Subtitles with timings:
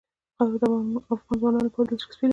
[0.35, 2.29] خاوره د افغان ځوانانو لپاره دلچسپي لري.